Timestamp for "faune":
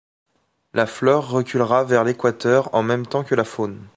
3.43-3.87